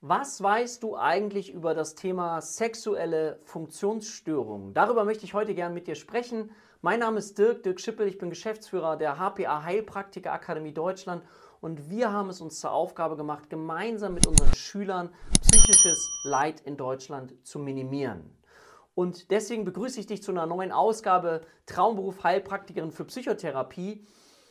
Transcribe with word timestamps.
Was 0.00 0.40
weißt 0.40 0.84
du 0.84 0.96
eigentlich 0.96 1.52
über 1.52 1.74
das 1.74 1.96
Thema 1.96 2.40
sexuelle 2.40 3.40
Funktionsstörungen? 3.42 4.72
Darüber 4.72 5.04
möchte 5.04 5.24
ich 5.24 5.34
heute 5.34 5.56
gerne 5.56 5.74
mit 5.74 5.88
dir 5.88 5.96
sprechen. 5.96 6.52
Mein 6.82 7.00
Name 7.00 7.18
ist 7.18 7.36
Dirk, 7.36 7.64
Dirk 7.64 7.80
Schippel, 7.80 8.06
ich 8.06 8.16
bin 8.16 8.30
Geschäftsführer 8.30 8.96
der 8.96 9.18
HPA 9.18 9.64
Heilpraktiker 9.64 10.32
Akademie 10.32 10.72
Deutschland 10.72 11.24
und 11.60 11.90
wir 11.90 12.12
haben 12.12 12.30
es 12.30 12.40
uns 12.40 12.60
zur 12.60 12.70
Aufgabe 12.70 13.16
gemacht, 13.16 13.50
gemeinsam 13.50 14.14
mit 14.14 14.28
unseren 14.28 14.54
Schülern 14.54 15.10
psychisches 15.40 16.08
Leid 16.22 16.60
in 16.60 16.76
Deutschland 16.76 17.34
zu 17.44 17.58
minimieren. 17.58 18.38
Und 18.94 19.32
deswegen 19.32 19.64
begrüße 19.64 19.98
ich 19.98 20.06
dich 20.06 20.22
zu 20.22 20.30
einer 20.30 20.46
neuen 20.46 20.70
Ausgabe 20.70 21.40
Traumberuf 21.66 22.22
Heilpraktikerin 22.22 22.92
für 22.92 23.04
Psychotherapie 23.04 24.06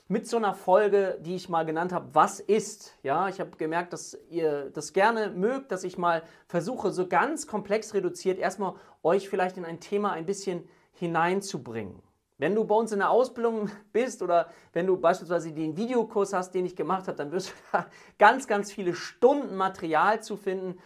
mit 0.07 0.27
so 0.27 0.37
einer 0.37 0.53
Folge, 0.53 1.19
die 1.21 1.35
ich 1.35 1.49
mal 1.49 1.65
genannt 1.65 1.91
habe, 1.91 2.09
was 2.13 2.39
ist? 2.39 2.97
Ja, 3.03 3.27
ich 3.27 3.39
habe 3.39 3.57
gemerkt, 3.57 3.93
dass 3.93 4.17
ihr 4.29 4.69
das 4.71 4.93
gerne 4.93 5.29
mögt, 5.29 5.71
dass 5.71 5.83
ich 5.83 5.97
mal 5.97 6.23
versuche, 6.47 6.91
so 6.91 7.07
ganz 7.07 7.47
komplex 7.47 7.93
reduziert 7.93 8.39
erstmal 8.39 8.75
euch 9.03 9.29
vielleicht 9.29 9.57
in 9.57 9.65
ein 9.65 9.79
Thema 9.79 10.11
ein 10.11 10.25
bisschen 10.25 10.67
hineinzubringen. 10.93 12.01
Wenn 12.37 12.53
du 12.53 12.65
bei 12.65 12.75
uns 12.75 12.91
in 12.91 12.99
der 12.99 13.09
Ausbildung 13.09 13.69
bist 13.93 14.21
oder 14.21 14.49
wenn 14.73 14.87
du 14.87 14.97
beispielsweise 14.97 15.51
den 15.51 15.75
Videokurs 15.75 16.33
hast, 16.33 16.51
den 16.51 16.65
ich 16.65 16.75
gemacht 16.75 17.07
habe, 17.07 17.17
dann 17.17 17.31
wirst 17.31 17.49
du 17.49 17.53
da 17.71 17.87
ganz, 18.17 18.47
ganz 18.47 18.71
viele 18.71 18.93
Stunden 18.93 19.55
Material 19.55 20.21
zu 20.21 20.37
finden, 20.37 20.77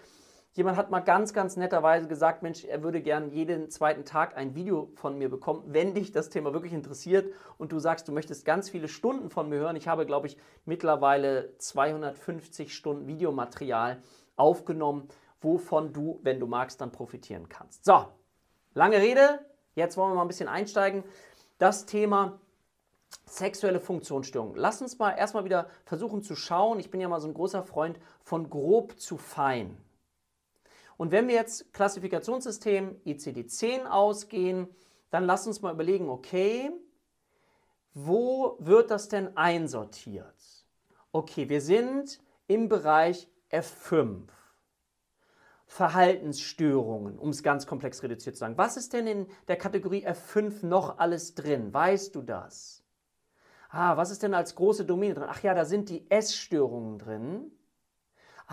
Jemand 0.54 0.76
hat 0.76 0.92
mal 0.92 1.00
ganz, 1.00 1.34
ganz 1.34 1.56
netterweise 1.56 2.10
gesagt, 2.10 2.44
Mensch, 2.44 2.66
er 2.66 2.84
würde 2.84 3.02
gern 3.02 3.30
jeden 3.32 3.70
zweiten 3.70 4.04
Tag 4.04 4.36
ein 4.36 4.54
Video 4.54 4.92
von 4.96 5.18
mir 5.18 5.30
bekommen, 5.30 5.64
wenn 5.68 5.94
dich 5.94 6.12
das 6.12 6.30
Thema 6.30 6.52
wirklich 6.52 6.74
interessiert 6.74 7.34
und 7.58 7.72
du 7.72 7.80
sagst, 7.80 8.10
du 8.10 8.12
möchtest 8.12 8.44
ganz 8.44 8.70
viele 8.70 8.90
Stunden 8.90 9.30
von 9.30 9.48
mir 9.48 9.60
hören. 9.60 9.78
Ich 9.78 9.88
habe, 9.88 10.06
glaube 10.06 10.28
ich, 10.28 10.36
mittlerweile 10.66 11.58
250 11.58 12.76
Stunden 12.76 13.08
Videomaterial 13.08 14.02
aufgenommen, 14.36 15.08
wovon 15.40 15.94
du, 15.94 16.20
wenn 16.22 16.42
du 16.42 16.48
magst, 16.48 16.82
dann 16.82 16.92
profitieren 16.92 17.48
kannst. 17.48 17.86
So, 17.86 18.08
lange 18.74 18.98
Rede, 18.98 19.40
jetzt 19.76 19.96
wollen 19.96 20.12
wir 20.12 20.16
mal 20.16 20.24
ein 20.24 20.28
bisschen 20.28 20.50
einsteigen. 20.50 21.06
Das 21.60 21.86
Thema 21.86 22.42
sexuelle 23.26 23.80
Funktionsstörungen. 23.80 24.58
Lass 24.58 24.82
uns 24.82 25.00
mal 25.00 25.12
erstmal 25.12 25.46
wieder 25.46 25.70
versuchen 25.86 26.24
zu 26.24 26.36
schauen. 26.36 26.78
Ich 26.82 26.92
bin 26.92 27.00
ja 27.00 27.08
mal 27.08 27.22
so 27.22 27.30
ein 27.30 27.34
großer 27.34 27.64
Freund 27.64 28.00
von 28.22 28.50
grob 28.50 29.00
zu 29.00 29.16
fein. 29.16 29.78
Und 30.98 31.12
wenn 31.12 31.28
wir 31.28 31.36
jetzt 31.36 31.74
Klassifikationssystem 31.74 33.02
ICD-10 33.06 33.86
ausgehen, 33.86 34.68
dann 35.10 35.26
lass 35.26 35.48
uns 35.48 35.62
mal 35.62 35.74
überlegen, 35.74 36.10
okay, 36.10 36.72
wo 37.94 38.56
wird 38.60 38.92
das 38.92 39.10
denn 39.10 39.36
einsortiert? 39.36 40.66
Okay, 41.12 41.50
wir 41.50 41.62
sind 41.62 42.20
im 42.48 42.70
Bereich 42.70 43.28
F5. 43.52 44.28
Verhaltensstörungen, 45.72 47.18
um 47.18 47.30
es 47.30 47.44
ganz 47.44 47.66
komplex 47.66 48.04
reduziert 48.04 48.36
zu 48.36 48.42
sagen. 48.42 48.58
Was 48.58 48.76
ist 48.76 48.92
denn 48.92 49.08
in 49.08 49.28
der 49.48 49.56
Kategorie 49.56 50.06
F5 50.06 50.66
noch 50.66 51.00
alles 51.00 51.34
drin? 51.34 51.74
Weißt 51.74 52.14
du 52.14 52.22
das? 52.22 52.84
Ah, 53.70 53.96
was 53.96 54.12
ist 54.12 54.22
denn 54.22 54.34
als 54.34 54.56
große 54.56 54.84
Domäne 54.84 55.14
drin? 55.14 55.28
Ach 55.30 55.42
ja, 55.44 55.54
da 55.54 55.64
sind 55.64 55.88
die 55.88 56.12
Essstörungen 56.12 57.00
drin. 57.00 57.52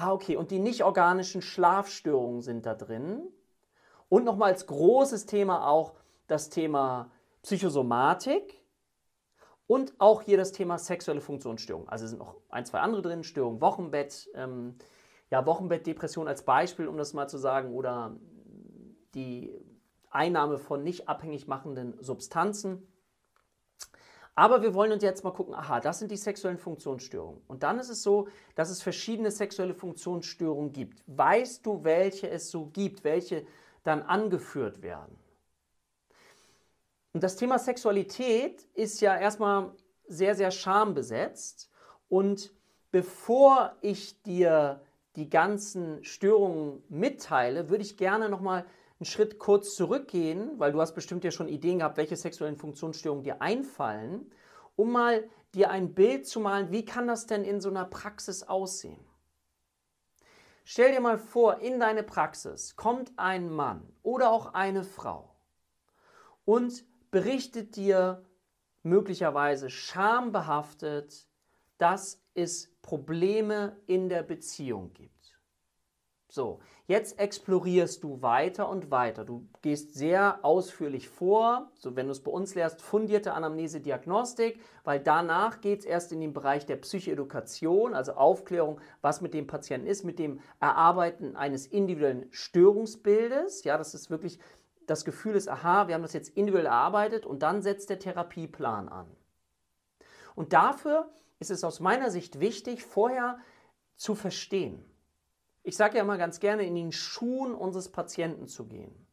Ah, 0.00 0.12
okay. 0.12 0.36
Und 0.36 0.52
die 0.52 0.60
nicht 0.60 0.84
organischen 0.84 1.42
Schlafstörungen 1.42 2.40
sind 2.40 2.66
da 2.66 2.76
drin. 2.76 3.26
Und 4.08 4.24
nochmal 4.24 4.52
als 4.52 4.66
großes 4.66 5.26
Thema 5.26 5.66
auch 5.66 5.94
das 6.28 6.50
Thema 6.50 7.10
Psychosomatik 7.42 8.62
und 9.66 9.92
auch 9.98 10.22
hier 10.22 10.36
das 10.36 10.52
Thema 10.52 10.78
sexuelle 10.78 11.20
Funktionsstörungen. 11.20 11.88
Also 11.88 12.06
sind 12.06 12.20
noch 12.20 12.36
ein, 12.48 12.64
zwei 12.64 12.78
andere 12.78 13.02
drin, 13.02 13.24
Störung 13.24 13.60
Wochenbett, 13.60 14.28
ähm, 14.34 14.76
ja, 15.30 15.44
Wochenbettdepression 15.44 16.28
als 16.28 16.44
Beispiel, 16.44 16.86
um 16.86 16.96
das 16.96 17.12
mal 17.12 17.28
zu 17.28 17.36
sagen, 17.36 17.74
oder 17.74 18.16
die 19.16 19.52
Einnahme 20.10 20.58
von 20.58 20.84
nicht 20.84 21.08
abhängig 21.08 21.48
machenden 21.48 22.00
Substanzen. 22.00 22.86
Aber 24.38 24.62
wir 24.62 24.72
wollen 24.72 24.92
uns 24.92 25.02
jetzt 25.02 25.24
mal 25.24 25.32
gucken, 25.32 25.52
aha, 25.52 25.80
das 25.80 25.98
sind 25.98 26.12
die 26.12 26.16
sexuellen 26.16 26.58
Funktionsstörungen. 26.58 27.42
Und 27.48 27.64
dann 27.64 27.80
ist 27.80 27.88
es 27.88 28.04
so, 28.04 28.28
dass 28.54 28.70
es 28.70 28.80
verschiedene 28.80 29.32
sexuelle 29.32 29.74
Funktionsstörungen 29.74 30.72
gibt. 30.72 31.02
Weißt 31.08 31.66
du, 31.66 31.82
welche 31.82 32.30
es 32.30 32.48
so 32.48 32.66
gibt, 32.66 33.02
welche 33.02 33.44
dann 33.82 34.00
angeführt 34.00 34.80
werden? 34.80 35.18
Und 37.12 37.24
das 37.24 37.34
Thema 37.34 37.58
Sexualität 37.58 38.62
ist 38.74 39.00
ja 39.00 39.18
erstmal 39.18 39.72
sehr, 40.06 40.36
sehr 40.36 40.52
schambesetzt. 40.52 41.68
Und 42.08 42.52
bevor 42.92 43.74
ich 43.80 44.22
dir 44.22 44.80
die 45.16 45.28
ganzen 45.28 46.04
Störungen 46.04 46.84
mitteile, 46.88 47.70
würde 47.70 47.82
ich 47.82 47.96
gerne 47.96 48.28
nochmal 48.28 48.64
einen 48.98 49.06
Schritt 49.06 49.38
kurz 49.38 49.76
zurückgehen, 49.76 50.58
weil 50.58 50.72
du 50.72 50.80
hast 50.80 50.94
bestimmt 50.94 51.24
ja 51.24 51.30
schon 51.30 51.48
Ideen 51.48 51.78
gehabt, 51.78 51.96
welche 51.96 52.16
sexuellen 52.16 52.56
Funktionsstörungen 52.56 53.24
dir 53.24 53.40
einfallen, 53.40 54.30
um 54.76 54.92
mal 54.92 55.28
dir 55.54 55.70
ein 55.70 55.94
Bild 55.94 56.26
zu 56.26 56.40
malen, 56.40 56.72
wie 56.72 56.84
kann 56.84 57.06
das 57.06 57.26
denn 57.26 57.44
in 57.44 57.60
so 57.60 57.68
einer 57.68 57.84
Praxis 57.84 58.42
aussehen? 58.42 59.04
Stell 60.64 60.92
dir 60.92 61.00
mal 61.00 61.18
vor, 61.18 61.60
in 61.60 61.80
deine 61.80 62.02
Praxis 62.02 62.76
kommt 62.76 63.12
ein 63.16 63.50
Mann 63.50 63.90
oder 64.02 64.30
auch 64.30 64.52
eine 64.52 64.84
Frau 64.84 65.34
und 66.44 66.84
berichtet 67.10 67.76
dir 67.76 68.24
möglicherweise 68.82 69.70
schambehaftet, 69.70 71.26
dass 71.78 72.22
es 72.34 72.74
Probleme 72.82 73.80
in 73.86 74.08
der 74.08 74.22
Beziehung 74.22 74.92
gibt. 74.92 75.17
So, 76.30 76.60
jetzt 76.86 77.18
explorierst 77.18 78.04
du 78.04 78.20
weiter 78.20 78.68
und 78.68 78.90
weiter. 78.90 79.24
Du 79.24 79.48
gehst 79.62 79.94
sehr 79.94 80.44
ausführlich 80.44 81.08
vor, 81.08 81.70
so 81.74 81.96
wenn 81.96 82.04
du 82.04 82.12
es 82.12 82.22
bei 82.22 82.30
uns 82.30 82.54
lehrst, 82.54 82.82
fundierte 82.82 83.32
Anamnese-Diagnostik, 83.32 84.60
weil 84.84 85.00
danach 85.00 85.62
geht 85.62 85.80
es 85.80 85.84
erst 85.86 86.12
in 86.12 86.20
den 86.20 86.34
Bereich 86.34 86.66
der 86.66 86.76
Psychoedukation, 86.76 87.94
also 87.94 88.12
Aufklärung, 88.12 88.78
was 89.00 89.22
mit 89.22 89.32
dem 89.32 89.46
Patienten 89.46 89.86
ist, 89.86 90.04
mit 90.04 90.18
dem 90.18 90.40
Erarbeiten 90.60 91.34
eines 91.34 91.66
individuellen 91.66 92.26
Störungsbildes. 92.30 93.64
Ja, 93.64 93.78
das 93.78 93.94
ist 93.94 94.10
wirklich 94.10 94.38
das 94.86 95.06
Gefühl 95.06 95.34
ist, 95.34 95.48
aha, 95.48 95.88
wir 95.88 95.94
haben 95.94 96.02
das 96.02 96.12
jetzt 96.14 96.30
individuell 96.30 96.66
erarbeitet 96.66 97.24
und 97.24 97.42
dann 97.42 97.62
setzt 97.62 97.88
der 97.88 97.98
Therapieplan 97.98 98.88
an. 98.88 99.06
Und 100.34 100.52
dafür 100.52 101.10
ist 101.38 101.50
es 101.50 101.64
aus 101.64 101.80
meiner 101.80 102.10
Sicht 102.10 102.38
wichtig, 102.40 102.84
vorher 102.84 103.38
zu 103.96 104.14
verstehen 104.14 104.84
ich 105.68 105.76
sage 105.76 105.98
ja 105.98 106.02
immer 106.02 106.16
ganz 106.16 106.40
gerne, 106.40 106.64
in 106.64 106.74
den 106.74 106.92
Schuhen 106.92 107.54
unseres 107.54 107.90
Patienten 107.90 108.48
zu 108.48 108.66
gehen. 108.66 109.06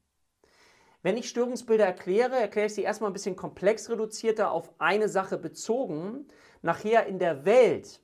Wenn 1.04 1.18
ich 1.18 1.28
Störungsbilder 1.28 1.86
erkläre, 1.86 2.38
erkläre 2.38 2.68
ich 2.68 2.74
sie 2.74 2.82
erstmal 2.82 3.10
ein 3.10 3.14
bisschen 3.14 3.36
komplex 3.36 3.90
reduzierter 3.90 4.52
auf 4.52 4.72
eine 4.80 5.10
Sache 5.10 5.38
bezogen. 5.38 6.30
Nachher 6.62 7.08
in 7.08 7.20
der 7.20 7.44
Welt 7.44 8.00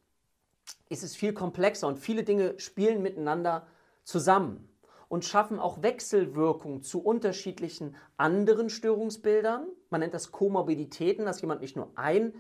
ist 0.90 1.02
es 1.02 1.16
viel 1.16 1.32
komplexer 1.32 1.88
und 1.88 1.98
viele 1.98 2.24
Dinge 2.24 2.60
spielen 2.60 3.02
miteinander 3.02 3.68
zusammen 4.04 4.68
und 5.08 5.24
schaffen 5.24 5.58
auch 5.58 5.82
Wechselwirkungen 5.82 6.84
zu 6.84 7.02
unterschiedlichen 7.02 7.96
anderen 8.18 8.70
Störungsbildern. 8.70 9.66
Man 9.90 10.02
nennt 10.02 10.14
das 10.14 10.34
Komorbiditäten, 10.34 11.26
dass 11.26 11.40
jemand 11.40 11.62
nicht 11.62 11.78
nur 11.78 11.94
ein 11.96 12.34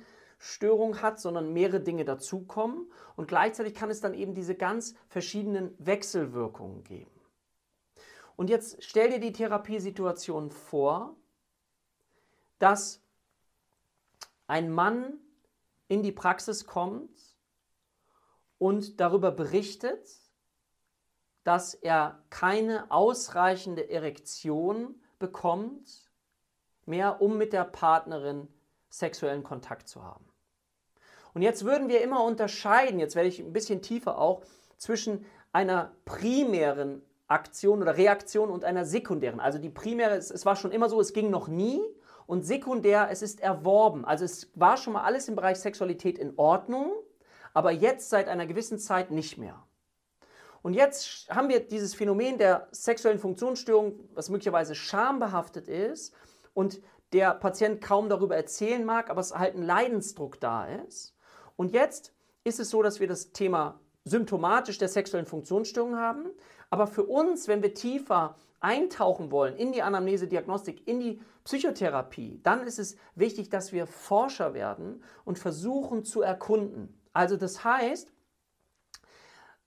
Störung 0.43 1.03
hat, 1.03 1.19
sondern 1.19 1.53
mehrere 1.53 1.79
Dinge 1.79 2.03
dazukommen. 2.03 2.91
Und 3.15 3.27
gleichzeitig 3.27 3.75
kann 3.75 3.91
es 3.91 4.01
dann 4.01 4.15
eben 4.15 4.33
diese 4.33 4.55
ganz 4.55 4.95
verschiedenen 5.07 5.75
Wechselwirkungen 5.77 6.83
geben. 6.83 7.11
Und 8.35 8.49
jetzt 8.49 8.83
stell 8.83 9.11
dir 9.11 9.19
die 9.19 9.33
Therapiesituation 9.33 10.49
vor, 10.49 11.15
dass 12.57 13.03
ein 14.47 14.71
Mann 14.71 15.19
in 15.87 16.01
die 16.01 16.11
Praxis 16.11 16.65
kommt 16.65 17.35
und 18.57 18.99
darüber 18.99 19.31
berichtet, 19.31 20.09
dass 21.43 21.75
er 21.75 22.23
keine 22.31 22.89
ausreichende 22.89 23.91
Erektion 23.91 24.99
bekommt, 25.19 26.09
mehr 26.87 27.21
um 27.21 27.37
mit 27.37 27.53
der 27.53 27.65
Partnerin 27.65 28.47
sexuellen 28.89 29.43
Kontakt 29.43 29.87
zu 29.87 30.03
haben. 30.03 30.30
Und 31.33 31.41
jetzt 31.41 31.65
würden 31.65 31.89
wir 31.89 32.01
immer 32.01 32.23
unterscheiden, 32.23 32.99
jetzt 32.99 33.15
werde 33.15 33.29
ich 33.29 33.39
ein 33.39 33.53
bisschen 33.53 33.81
tiefer 33.81 34.17
auch, 34.17 34.43
zwischen 34.77 35.25
einer 35.53 35.91
primären 36.05 37.03
Aktion 37.27 37.81
oder 37.81 37.97
Reaktion 37.97 38.49
und 38.49 38.65
einer 38.65 38.85
sekundären. 38.85 39.39
Also 39.39 39.57
die 39.57 39.69
primäre, 39.69 40.15
es, 40.15 40.45
war 40.45 40.55
schon 40.55 40.71
immer 40.71 40.89
so, 40.89 40.99
es 40.99 41.13
ging 41.13 41.29
noch 41.29 41.47
nie. 41.47 41.81
Und 42.27 42.45
sekundär, 42.45 43.09
es 43.11 43.21
ist 43.21 43.41
erworben. 43.41 44.05
Also 44.05 44.25
es 44.25 44.51
war 44.55 44.77
schon 44.77 44.93
mal 44.93 45.03
alles 45.03 45.27
im 45.27 45.35
Bereich 45.35 45.57
Sexualität 45.57 46.17
in 46.17 46.33
Ordnung, 46.37 46.91
aber 47.53 47.71
jetzt 47.71 48.09
seit 48.09 48.27
einer 48.27 48.45
gewissen 48.45 48.79
Zeit 48.79 49.11
nicht 49.11 49.37
mehr. 49.37 49.63
Und 50.61 50.73
jetzt 50.73 51.27
haben 51.29 51.49
wir 51.49 51.59
dieses 51.59 51.95
Phänomen 51.95 52.37
der 52.37 52.67
sexuellen 52.71 53.19
Funktionsstörung, 53.19 53.99
was 54.13 54.29
möglicherweise 54.29 54.75
schambehaftet 54.75 55.67
ist 55.67 56.13
und 56.53 56.81
der 57.13 57.33
Patient 57.33 57.81
kaum 57.81 58.09
darüber 58.09 58.35
erzählen 58.35 58.85
mag, 58.85 59.09
aber 59.09 59.21
es 59.21 59.35
halt 59.35 59.55
ein 59.55 59.63
Leidensdruck 59.63 60.39
da 60.39 60.65
ist. 60.67 61.15
Und 61.61 61.73
jetzt 61.73 62.11
ist 62.43 62.59
es 62.59 62.71
so, 62.71 62.81
dass 62.81 62.99
wir 62.99 63.07
das 63.07 63.33
Thema 63.33 63.79
symptomatisch 64.03 64.79
der 64.79 64.87
sexuellen 64.87 65.27
Funktionsstörung 65.27 65.95
haben. 65.95 66.31
Aber 66.71 66.87
für 66.87 67.03
uns, 67.03 67.47
wenn 67.47 67.61
wir 67.61 67.75
tiefer 67.75 68.35
eintauchen 68.61 69.29
wollen 69.29 69.55
in 69.57 69.71
die 69.71 69.83
Anamnese-Diagnostik, 69.83 70.87
in 70.87 70.99
die 70.99 71.21
Psychotherapie, 71.43 72.39
dann 72.41 72.65
ist 72.65 72.79
es 72.79 72.95
wichtig, 73.13 73.51
dass 73.51 73.73
wir 73.73 73.85
Forscher 73.85 74.55
werden 74.55 75.03
und 75.23 75.37
versuchen 75.37 76.03
zu 76.03 76.23
erkunden. 76.23 76.99
Also 77.13 77.37
das 77.37 77.63
heißt, 77.63 78.11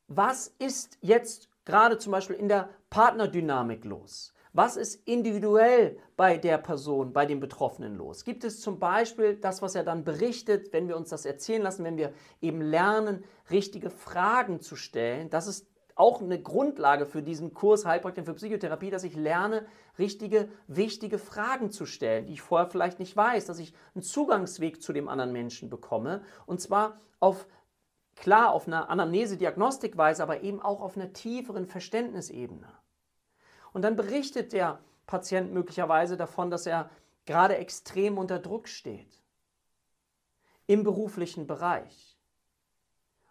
was 0.08 0.48
ist 0.58 0.98
jetzt 1.00 1.48
gerade 1.64 1.98
zum 1.98 2.10
Beispiel 2.10 2.34
in 2.34 2.48
der 2.48 2.70
Partnerdynamik 2.90 3.84
los? 3.84 4.33
Was 4.56 4.76
ist 4.76 5.06
individuell 5.08 5.98
bei 6.16 6.38
der 6.38 6.58
Person, 6.58 7.12
bei 7.12 7.26
dem 7.26 7.40
Betroffenen 7.40 7.96
los? 7.96 8.24
Gibt 8.24 8.44
es 8.44 8.60
zum 8.60 8.78
Beispiel 8.78 9.34
das, 9.34 9.62
was 9.62 9.74
er 9.74 9.82
dann 9.82 10.04
berichtet, 10.04 10.72
wenn 10.72 10.86
wir 10.86 10.96
uns 10.96 11.08
das 11.08 11.26
erzählen 11.26 11.60
lassen, 11.60 11.82
wenn 11.82 11.96
wir 11.96 12.12
eben 12.40 12.60
lernen, 12.60 13.24
richtige 13.50 13.90
Fragen 13.90 14.60
zu 14.60 14.76
stellen? 14.76 15.28
Das 15.28 15.48
ist 15.48 15.66
auch 15.96 16.22
eine 16.22 16.40
Grundlage 16.40 17.04
für 17.04 17.20
diesen 17.20 17.52
Kurs 17.52 17.84
Heilpraktiker 17.84 18.26
für 18.26 18.34
Psychotherapie, 18.34 18.90
dass 18.90 19.02
ich 19.02 19.16
lerne, 19.16 19.66
richtige, 19.98 20.48
wichtige 20.68 21.18
Fragen 21.18 21.72
zu 21.72 21.84
stellen, 21.84 22.26
die 22.26 22.34
ich 22.34 22.42
vorher 22.42 22.68
vielleicht 22.68 23.00
nicht 23.00 23.16
weiß, 23.16 23.46
dass 23.46 23.58
ich 23.58 23.74
einen 23.96 24.02
Zugangsweg 24.02 24.80
zu 24.80 24.92
dem 24.92 25.08
anderen 25.08 25.32
Menschen 25.32 25.68
bekomme 25.68 26.22
und 26.46 26.60
zwar 26.60 27.00
auf 27.18 27.48
klar 28.14 28.52
auf 28.52 28.68
einer 28.68 28.88
Anamnese-Diagnostikweise, 28.88 30.22
aber 30.22 30.44
eben 30.44 30.62
auch 30.62 30.80
auf 30.80 30.96
einer 30.96 31.12
tieferen 31.12 31.66
Verständnisebene. 31.66 32.68
Und 33.74 33.82
dann 33.82 33.96
berichtet 33.96 34.52
der 34.52 34.78
Patient 35.04 35.52
möglicherweise 35.52 36.16
davon, 36.16 36.50
dass 36.50 36.64
er 36.64 36.88
gerade 37.26 37.56
extrem 37.58 38.16
unter 38.16 38.38
Druck 38.38 38.68
steht 38.68 39.20
im 40.66 40.84
beruflichen 40.84 41.46
Bereich, 41.46 42.16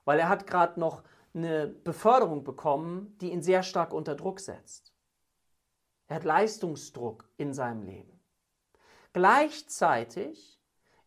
weil 0.06 0.19
er 0.19 0.30
hat 0.30 0.45
gerade 0.45 0.80
noch 0.80 1.01
eine 1.34 1.68
Beförderung 1.68 2.44
bekommen, 2.44 3.18
die 3.22 3.31
ihn 3.31 3.42
sehr 3.42 3.63
stark 3.63 3.94
unter 3.94 4.16
Druck 4.16 4.40
setzt. 4.40 4.94
Er 6.07 6.18
hat 6.18 6.25
Leistungsdruck 6.25 7.28
in 7.38 7.54
seinem 7.54 7.81
Leben. 7.84 8.19
Gleichzeitig 9.13 10.60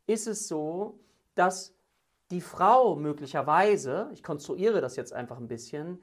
ist 0.06 0.26
es 0.26 0.48
so, 0.48 0.98
dass 1.34 1.74
die 2.30 2.40
Frau 2.40 2.96
möglicherweise, 2.96 4.08
ich 4.14 4.22
konstruiere 4.22 4.80
das 4.80 4.96
jetzt 4.96 5.12
einfach 5.12 5.36
ein 5.36 5.46
bisschen, 5.46 6.02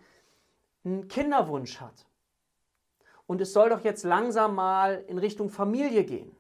einen 0.86 1.08
Kinderwunsch 1.08 1.82
hat 1.82 2.06
und 3.28 3.42
es 3.42 3.54
soll 3.54 3.70
doch 3.70 3.84
jetzt 3.84 4.04
langsam 4.04 4.56
mal 4.56 5.04
in 5.08 5.18
Richtung 5.18 5.50
Familie 5.50 6.04
gehen. 6.04 6.36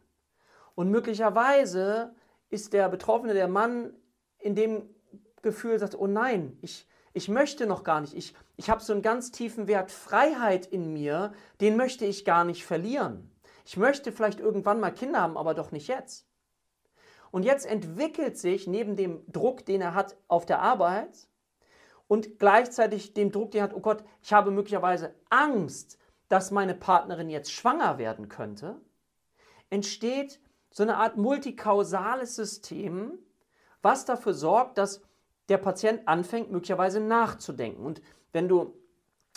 Und 0.75 0.89
möglicherweise 0.89 2.13
ist 2.49 2.73
der 2.73 2.89
Betroffene, 2.89 3.33
der 3.33 3.47
Mann, 3.47 3.93
in 4.39 4.55
dem 4.55 4.89
Gefühl 5.41 5.79
sagt, 5.79 5.95
oh 5.97 6.07
nein, 6.07 6.57
ich, 6.61 6.87
ich 7.13 7.29
möchte 7.29 7.65
noch 7.67 7.83
gar 7.83 8.01
nicht, 8.01 8.13
ich, 8.13 8.33
ich 8.57 8.69
habe 8.69 8.83
so 8.83 8.93
einen 8.93 9.01
ganz 9.01 9.31
tiefen 9.31 9.67
Wert 9.67 9.91
Freiheit 9.91 10.65
in 10.65 10.93
mir, 10.93 11.33
den 11.61 11.77
möchte 11.77 12.05
ich 12.05 12.25
gar 12.25 12.43
nicht 12.43 12.65
verlieren. 12.65 13.29
Ich 13.65 13.77
möchte 13.77 14.11
vielleicht 14.11 14.39
irgendwann 14.39 14.79
mal 14.79 14.91
Kinder 14.91 15.21
haben, 15.21 15.37
aber 15.37 15.53
doch 15.53 15.71
nicht 15.71 15.87
jetzt. 15.87 16.27
Und 17.31 17.43
jetzt 17.43 17.65
entwickelt 17.65 18.37
sich 18.37 18.67
neben 18.67 18.95
dem 18.95 19.23
Druck, 19.31 19.65
den 19.65 19.81
er 19.81 19.95
hat 19.95 20.15
auf 20.27 20.45
der 20.45 20.59
Arbeit 20.59 21.27
und 22.07 22.37
gleichzeitig 22.37 23.13
dem 23.13 23.31
Druck, 23.31 23.51
den 23.51 23.61
er 23.61 23.63
hat, 23.63 23.73
oh 23.73 23.79
Gott, 23.79 24.03
ich 24.21 24.33
habe 24.33 24.51
möglicherweise 24.51 25.15
Angst, 25.29 25.97
dass 26.33 26.49
meine 26.49 26.73
Partnerin 26.73 27.29
jetzt 27.29 27.51
schwanger 27.51 27.99
werden 27.99 28.27
könnte, 28.27 28.81
entsteht 29.69 30.39
so 30.71 30.81
eine 30.81 30.97
Art 30.97 31.15
multikausales 31.15 32.35
System, 32.35 33.19
was 33.83 34.05
dafür 34.05 34.33
sorgt, 34.33 34.79
dass 34.79 35.03
der 35.47 35.59
Patient 35.59 36.07
anfängt, 36.07 36.49
möglicherweise 36.51 36.99
nachzudenken. 36.99 37.85
Und 37.85 38.01
wenn 38.31 38.47
du 38.47 38.73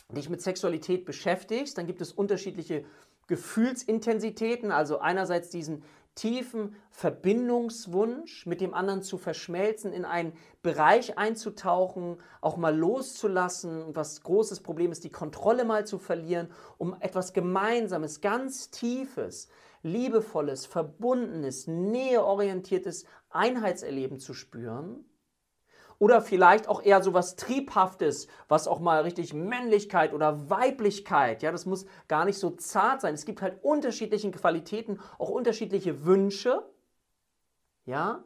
dich 0.08 0.30
mit 0.30 0.40
Sexualität 0.40 1.04
beschäftigst, 1.04 1.76
dann 1.76 1.86
gibt 1.86 2.00
es 2.00 2.12
unterschiedliche 2.12 2.86
Gefühlsintensitäten, 3.26 4.72
also 4.72 4.98
einerseits 4.98 5.50
diesen 5.50 5.84
tiefen 6.16 6.74
Verbindungswunsch, 6.90 8.46
mit 8.46 8.60
dem 8.60 8.74
anderen 8.74 9.02
zu 9.02 9.18
verschmelzen, 9.18 9.92
in 9.92 10.04
einen 10.04 10.32
Bereich 10.62 11.16
einzutauchen, 11.16 12.16
auch 12.40 12.56
mal 12.56 12.76
loszulassen 12.76 13.94
was 13.94 14.22
großes 14.22 14.60
Problem 14.60 14.90
ist, 14.90 15.04
die 15.04 15.12
Kontrolle 15.12 15.64
mal 15.64 15.86
zu 15.86 15.98
verlieren, 15.98 16.48
um 16.78 16.96
etwas 16.98 17.32
Gemeinsames, 17.32 18.20
ganz 18.20 18.70
Tiefes, 18.70 19.48
Liebevolles, 19.82 20.66
Verbundenes, 20.66 21.68
näheorientiertes 21.68 23.04
Einheitserleben 23.30 24.18
zu 24.18 24.34
spüren. 24.34 25.04
Oder 25.98 26.20
vielleicht 26.20 26.68
auch 26.68 26.82
eher 26.82 27.02
so 27.02 27.14
was 27.14 27.36
Triebhaftes, 27.36 28.28
was 28.48 28.68
auch 28.68 28.80
mal 28.80 29.02
richtig 29.02 29.32
Männlichkeit 29.32 30.12
oder 30.12 30.50
Weiblichkeit, 30.50 31.42
ja, 31.42 31.52
das 31.52 31.66
muss 31.66 31.86
gar 32.06 32.24
nicht 32.24 32.38
so 32.38 32.50
zart 32.50 33.00
sein. 33.00 33.14
Es 33.14 33.24
gibt 33.24 33.40
halt 33.40 33.62
unterschiedliche 33.62 34.30
Qualitäten, 34.30 35.00
auch 35.18 35.30
unterschiedliche 35.30 36.04
Wünsche, 36.04 36.62
ja. 37.86 38.24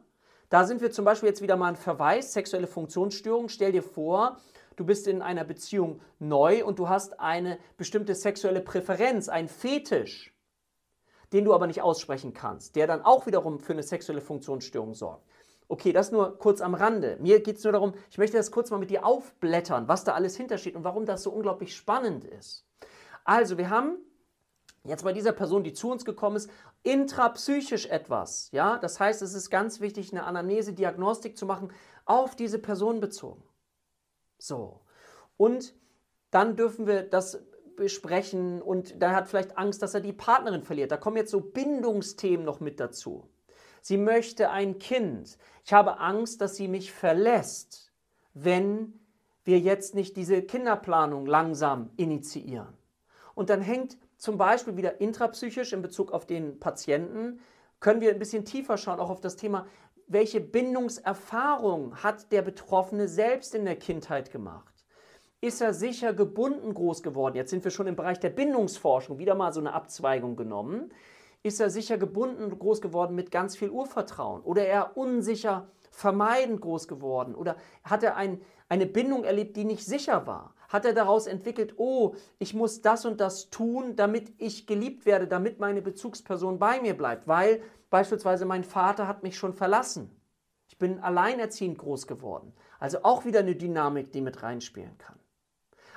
Da 0.49 0.65
sind 0.65 0.81
wir 0.81 0.91
zum 0.91 1.05
Beispiel 1.05 1.29
jetzt 1.29 1.41
wieder 1.41 1.55
mal 1.55 1.69
ein 1.69 1.75
Verweis, 1.77 2.33
sexuelle 2.33 2.67
Funktionsstörung. 2.67 3.47
Stell 3.47 3.71
dir 3.71 3.83
vor, 3.83 4.37
du 4.75 4.85
bist 4.85 5.07
in 5.07 5.21
einer 5.21 5.45
Beziehung 5.45 6.01
neu 6.19 6.65
und 6.65 6.77
du 6.77 6.89
hast 6.89 7.21
eine 7.21 7.57
bestimmte 7.77 8.15
sexuelle 8.15 8.59
Präferenz, 8.59 9.29
ein 9.29 9.47
Fetisch, 9.47 10.35
den 11.31 11.45
du 11.45 11.53
aber 11.53 11.67
nicht 11.67 11.81
aussprechen 11.81 12.33
kannst, 12.33 12.75
der 12.75 12.87
dann 12.87 13.05
auch 13.05 13.27
wiederum 13.27 13.59
für 13.59 13.71
eine 13.71 13.83
sexuelle 13.83 14.19
Funktionsstörung 14.19 14.93
sorgt. 14.93 15.25
Okay, 15.71 15.93
das 15.93 16.11
nur 16.11 16.37
kurz 16.37 16.59
am 16.59 16.73
Rande. 16.73 17.15
Mir 17.21 17.39
geht 17.39 17.55
es 17.55 17.63
nur 17.63 17.71
darum, 17.71 17.93
ich 18.09 18.17
möchte 18.17 18.35
das 18.35 18.51
kurz 18.51 18.69
mal 18.71 18.77
mit 18.77 18.89
dir 18.89 19.05
aufblättern, 19.05 19.87
was 19.87 20.03
da 20.03 20.11
alles 20.15 20.35
hintersteht 20.35 20.75
und 20.75 20.83
warum 20.83 21.05
das 21.05 21.23
so 21.23 21.31
unglaublich 21.31 21.73
spannend 21.73 22.25
ist. 22.25 22.65
Also, 23.23 23.57
wir 23.57 23.69
haben 23.69 23.95
jetzt 24.83 25.05
bei 25.05 25.13
dieser 25.13 25.31
Person, 25.31 25.63
die 25.63 25.71
zu 25.71 25.89
uns 25.89 26.03
gekommen 26.03 26.35
ist, 26.35 26.49
intrapsychisch 26.83 27.85
etwas. 27.85 28.49
Ja, 28.51 28.79
das 28.79 28.99
heißt, 28.99 29.21
es 29.21 29.33
ist 29.33 29.49
ganz 29.49 29.79
wichtig, 29.79 30.11
eine 30.11 30.25
Anamnese, 30.25 30.73
Diagnostik 30.73 31.37
zu 31.37 31.45
machen, 31.45 31.71
auf 32.03 32.35
diese 32.35 32.59
Person 32.59 32.99
bezogen. 32.99 33.41
So. 34.39 34.81
Und 35.37 35.73
dann 36.31 36.57
dürfen 36.57 36.85
wir 36.85 37.03
das 37.03 37.45
besprechen 37.77 38.61
und 38.61 39.01
da 39.01 39.15
hat 39.15 39.29
vielleicht 39.29 39.57
Angst, 39.57 39.81
dass 39.81 39.93
er 39.93 40.01
die 40.01 40.11
Partnerin 40.11 40.63
verliert. 40.63 40.91
Da 40.91 40.97
kommen 40.97 41.15
jetzt 41.15 41.31
so 41.31 41.39
Bindungsthemen 41.39 42.45
noch 42.45 42.59
mit 42.59 42.81
dazu. 42.81 43.29
Sie 43.81 43.97
möchte 43.97 44.51
ein 44.51 44.77
Kind. 44.79 45.37
Ich 45.65 45.73
habe 45.73 45.99
Angst, 45.99 46.39
dass 46.39 46.55
sie 46.55 46.67
mich 46.67 46.91
verlässt, 46.91 47.91
wenn 48.33 48.99
wir 49.43 49.59
jetzt 49.59 49.95
nicht 49.95 50.15
diese 50.15 50.43
Kinderplanung 50.43 51.25
langsam 51.25 51.89
initiieren. 51.97 52.77
Und 53.33 53.49
dann 53.49 53.61
hängt 53.61 53.97
zum 54.17 54.37
Beispiel 54.37 54.77
wieder 54.77 55.01
intrapsychisch 55.01 55.73
in 55.73 55.81
Bezug 55.81 56.11
auf 56.11 56.25
den 56.25 56.59
Patienten, 56.59 57.39
können 57.79 58.01
wir 58.01 58.11
ein 58.11 58.19
bisschen 58.19 58.45
tiefer 58.45 58.77
schauen, 58.77 58.99
auch 58.99 59.09
auf 59.09 59.21
das 59.21 59.35
Thema, 59.35 59.65
welche 60.05 60.39
Bindungserfahrung 60.39 61.95
hat 62.03 62.31
der 62.31 62.43
Betroffene 62.43 63.07
selbst 63.07 63.55
in 63.55 63.65
der 63.65 63.77
Kindheit 63.77 64.29
gemacht? 64.31 64.85
Ist 65.39 65.61
er 65.61 65.73
sicher 65.73 66.13
gebunden 66.13 66.75
groß 66.75 67.01
geworden? 67.01 67.35
Jetzt 67.35 67.49
sind 67.49 67.63
wir 67.63 67.71
schon 67.71 67.87
im 67.87 67.95
Bereich 67.95 68.19
der 68.19 68.29
Bindungsforschung, 68.29 69.17
wieder 69.17 69.33
mal 69.33 69.51
so 69.51 69.59
eine 69.59 69.73
Abzweigung 69.73 70.35
genommen 70.35 70.91
ist 71.43 71.59
er 71.59 71.69
sicher 71.69 71.97
gebunden 71.97 72.43
und 72.43 72.59
groß 72.59 72.81
geworden 72.81 73.15
mit 73.15 73.31
ganz 73.31 73.55
viel 73.57 73.69
Urvertrauen 73.69 74.41
oder 74.41 74.65
er 74.65 74.97
unsicher 74.97 75.69
vermeidend 75.89 76.61
groß 76.61 76.87
geworden 76.87 77.35
oder 77.35 77.55
hat 77.83 78.03
er 78.03 78.15
ein, 78.15 78.41
eine 78.69 78.85
Bindung 78.85 79.23
erlebt, 79.23 79.57
die 79.57 79.65
nicht 79.65 79.85
sicher 79.85 80.25
war? 80.27 80.55
Hat 80.69 80.85
er 80.85 80.93
daraus 80.93 81.27
entwickelt, 81.27 81.73
oh, 81.77 82.15
ich 82.39 82.53
muss 82.53 82.81
das 82.81 83.05
und 83.05 83.19
das 83.19 83.49
tun, 83.49 83.95
damit 83.95 84.33
ich 84.37 84.67
geliebt 84.67 85.05
werde, 85.05 85.27
damit 85.27 85.59
meine 85.59 85.81
Bezugsperson 85.81 86.59
bei 86.59 86.79
mir 86.79 86.95
bleibt, 86.95 87.27
weil 87.27 87.61
beispielsweise 87.89 88.45
mein 88.45 88.63
Vater 88.63 89.07
hat 89.07 89.23
mich 89.23 89.37
schon 89.37 89.53
verlassen. 89.53 90.15
Ich 90.69 90.77
bin 90.77 90.99
alleinerziehend 91.01 91.77
groß 91.77 92.07
geworden. 92.07 92.53
Also 92.79 93.03
auch 93.03 93.25
wieder 93.25 93.41
eine 93.41 93.55
Dynamik, 93.55 94.13
die 94.13 94.21
mit 94.21 94.41
reinspielen 94.41 94.97
kann. 94.97 95.19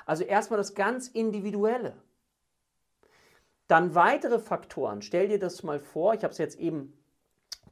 Also 0.04 0.24
erstmal 0.24 0.56
das 0.56 0.74
ganz 0.74 1.06
Individuelle. 1.06 1.94
Dann 3.66 3.94
weitere 3.94 4.38
Faktoren. 4.38 5.02
Stell 5.02 5.28
dir 5.28 5.38
das 5.38 5.62
mal 5.62 5.80
vor, 5.80 6.14
ich 6.14 6.22
habe 6.22 6.32
es 6.32 6.38
jetzt 6.38 6.58
eben 6.58 6.96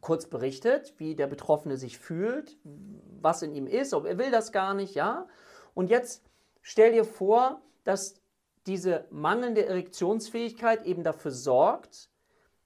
kurz 0.00 0.26
berichtet, 0.26 0.94
wie 0.98 1.14
der 1.14 1.26
Betroffene 1.26 1.76
sich 1.76 1.98
fühlt, 1.98 2.58
was 2.64 3.42
in 3.42 3.54
ihm 3.54 3.66
ist, 3.66 3.94
ob 3.94 4.04
er 4.04 4.18
will 4.18 4.30
das 4.30 4.52
gar 4.52 4.74
nicht, 4.74 4.94
ja. 4.94 5.28
Und 5.74 5.90
jetzt 5.90 6.24
stell 6.60 6.92
dir 6.92 7.04
vor, 7.04 7.62
dass 7.84 8.20
diese 8.66 9.06
mangelnde 9.10 9.66
Erektionsfähigkeit 9.66 10.84
eben 10.84 11.02
dafür 11.02 11.30
sorgt, 11.30 12.10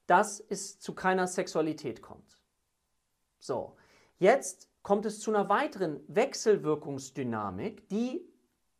dass 0.06 0.40
es 0.40 0.78
zu 0.78 0.94
keiner 0.94 1.26
Sexualität 1.26 2.00
kommt. 2.02 2.40
So, 3.38 3.76
jetzt 4.18 4.68
kommt 4.82 5.04
es 5.04 5.20
zu 5.20 5.30
einer 5.30 5.48
weiteren 5.48 6.00
Wechselwirkungsdynamik, 6.08 7.88
die 7.88 8.24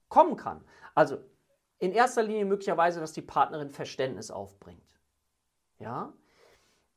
kommen 0.09 0.37
kann. 0.37 0.65
Also 0.95 1.19
in 1.78 1.92
erster 1.92 2.23
Linie 2.23 2.45
möglicherweise, 2.45 3.00
dass 3.00 3.12
die 3.12 3.23
Partnerin 3.23 3.71
Verständnis 3.71 4.30
aufbringt. 4.30 5.00
Ja? 5.78 6.12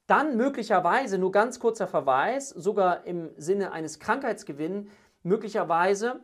Dann 0.07 0.37
möglicherweise, 0.37 1.17
nur 1.17 1.31
ganz 1.31 1.59
kurzer 1.59 1.87
Verweis, 1.87 2.49
sogar 2.49 3.05
im 3.05 3.31
Sinne 3.37 3.71
eines 3.71 3.99
Krankheitsgewinns, 3.99 4.89
möglicherweise 5.23 6.23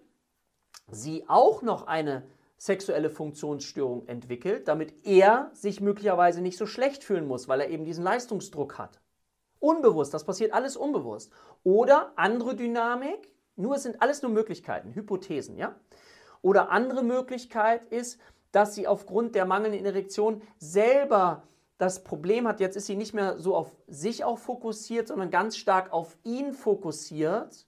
sie 0.89 1.25
auch 1.27 1.62
noch 1.62 1.88
eine 1.88 2.27
sexuelle 2.57 3.09
Funktionsstörung 3.09 4.07
entwickelt, 4.07 4.67
damit 4.67 5.05
er 5.05 5.51
sich 5.53 5.81
möglicherweise 5.81 6.41
nicht 6.41 6.57
so 6.57 6.65
schlecht 6.65 7.03
fühlen 7.03 7.27
muss, 7.27 7.47
weil 7.47 7.62
er 7.62 7.69
eben 7.69 7.85
diesen 7.85 8.03
Leistungsdruck 8.03 8.77
hat. 8.77 9.01
Unbewusst, 9.59 10.13
das 10.13 10.25
passiert 10.25 10.53
alles 10.53 10.77
unbewusst. 10.77 11.31
Oder 11.63 12.13
andere 12.15 12.55
Dynamik, 12.55 13.33
nur 13.55 13.75
es 13.75 13.83
sind 13.83 14.01
alles 14.01 14.21
nur 14.21 14.31
Möglichkeiten, 14.31 14.95
Hypothesen, 14.95 15.57
ja? 15.57 15.75
Oder 16.41 16.69
andere 16.69 17.03
Möglichkeit 17.03 17.83
ist, 17.91 18.19
dass 18.55 18.74
sie 18.74 18.88
aufgrund 18.88 19.35
der 19.35 19.43
mangelnden 19.45 19.85
Erektion 19.85 20.41
selber 20.57 21.43
das 21.77 22.05
Problem 22.05 22.47
hat, 22.47 22.62
jetzt 22.62 22.77
ist 22.77 22.85
sie 22.85 22.95
nicht 22.95 23.13
mehr 23.13 23.38
so 23.38 23.53
auf 23.53 23.75
sich 23.88 24.24
auch 24.24 24.38
fokussiert, 24.39 25.09
sondern 25.09 25.29
ganz 25.29 25.57
stark 25.57 25.91
auf 25.91 26.17
ihn 26.24 26.53
fokussiert 26.53 27.67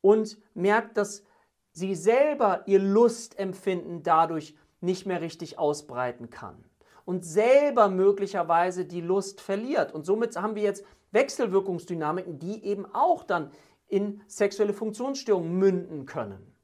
und 0.00 0.38
merkt, 0.54 0.96
dass 0.96 1.22
sie 1.70 1.94
selber 1.94 2.64
ihr 2.66 2.80
Lustempfinden 2.80 4.02
dadurch 4.02 4.56
nicht 4.80 5.06
mehr 5.06 5.20
richtig 5.20 5.56
ausbreiten 5.60 6.30
kann 6.30 6.64
und 7.04 7.24
selber 7.24 7.88
möglicherweise 7.88 8.84
die 8.84 9.02
Lust 9.02 9.40
verliert. 9.40 9.92
Und 9.92 10.04
somit 10.04 10.34
haben 10.34 10.56
wir 10.56 10.64
jetzt 10.64 10.84
Wechselwirkungsdynamiken, 11.12 12.40
die 12.40 12.64
eben 12.64 12.92
auch 12.92 13.22
dann 13.22 13.52
in 13.86 14.20
sexuelle 14.26 14.72
Funktionsstörungen 14.72 15.56
münden 15.56 16.06
können. 16.06 16.56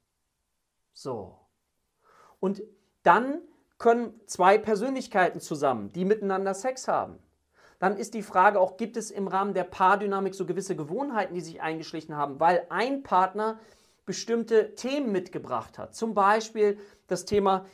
So. 0.93 1.39
Und 2.41 2.63
dann 3.09 3.41
können 3.79 4.13
zwei 4.27 4.59
Persönlichkeiten 4.59 5.41
zusammen, 5.41 5.91
die 5.95 6.05
miteinander 6.05 6.53
Sex 6.53 6.89
haben. 6.89 7.19
Dann 7.79 7.97
ist 7.97 8.13
die 8.13 8.23
Frage 8.23 8.61
auch, 8.61 8.77
gibt 8.77 8.99
es 8.99 9.11
im 9.11 9.29
Rahmen 9.29 9.55
der 9.55 9.65
Paardynamik 9.65 10.35
so 10.35 10.45
gewisse 10.45 10.77
Gewohnheiten, 10.77 11.33
die 11.33 11.41
sich 11.41 11.63
eingeschlichen 11.63 12.17
haben, 12.17 12.39
weil 12.39 12.67
ein 12.69 13.03
Partner 13.03 13.59
bestimmte 14.05 14.75
Themen 14.75 15.11
mitgebracht 15.11 15.79
hat. 15.79 15.95
Zum 15.95 16.13
Beispiel 16.13 16.79
das 17.07 17.25
Thema 17.25 17.65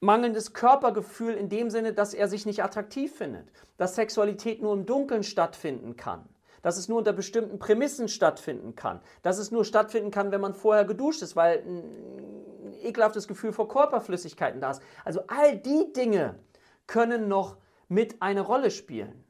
mangelndes 0.00 0.54
Körpergefühl 0.54 1.34
in 1.34 1.48
dem 1.48 1.70
Sinne, 1.70 1.92
dass 1.92 2.12
er 2.12 2.26
sich 2.26 2.44
nicht 2.44 2.64
attraktiv 2.64 3.14
findet, 3.14 3.52
dass 3.76 3.94
Sexualität 3.94 4.60
nur 4.60 4.72
im 4.72 4.86
Dunkeln 4.86 5.22
stattfinden 5.22 5.96
kann, 5.96 6.28
dass 6.62 6.76
es 6.76 6.88
nur 6.88 6.98
unter 6.98 7.12
bestimmten 7.12 7.58
Prämissen 7.58 8.08
stattfinden 8.08 8.74
kann, 8.74 9.00
dass 9.22 9.38
es 9.38 9.50
nur 9.50 9.64
stattfinden 9.64 10.10
kann, 10.10 10.30
wenn 10.32 10.40
man 10.40 10.54
vorher 10.54 10.84
geduscht 10.84 11.22
ist, 11.22 11.36
weil 11.36 11.58
ein 11.58 12.74
ekelhaftes 12.82 13.28
Gefühl 13.28 13.52
vor 13.52 13.68
Körperflüssigkeiten 13.68 14.60
da 14.60 14.70
ist. 14.70 14.82
Also 15.04 15.22
all 15.26 15.56
die 15.56 15.92
Dinge 15.92 16.38
können 16.86 17.28
noch 17.28 17.56
mit 17.88 18.20
eine 18.20 18.40
Rolle 18.42 18.70
spielen. 18.70 19.24